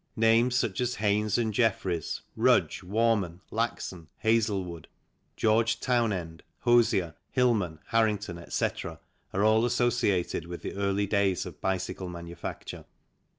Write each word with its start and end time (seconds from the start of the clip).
Names 0.17 0.55
such 0.55 0.81
as 0.81 0.95
Haynes 0.95 1.37
and 1.37 1.53
Jeffries, 1.53 2.21
Rudge, 2.35 2.81
Warman, 2.81 3.41
Laxon, 3.51 4.07
Hazlewood, 4.23 4.87
George 5.35 5.79
Townend, 5.79 6.41
Hosier, 6.61 7.13
Hillman, 7.29 7.77
Harrington, 7.85 8.39
etc., 8.39 8.99
are 9.31 9.43
all 9.43 9.63
associated 9.63 10.47
with 10.47 10.63
the 10.63 10.73
early 10.73 11.05
days 11.05 11.45
of 11.45 11.61
bicycle 11.61 12.09
manufacture. 12.09 12.85